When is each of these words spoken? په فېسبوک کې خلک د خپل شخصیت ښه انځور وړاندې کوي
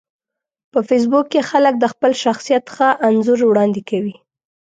په 0.71 0.79
فېسبوک 0.87 1.25
کې 1.33 1.47
خلک 1.49 1.73
د 1.79 1.85
خپل 1.93 2.11
شخصیت 2.23 2.63
ښه 2.75 2.89
انځور 3.07 3.39
وړاندې 3.45 3.81
کوي 3.89 4.15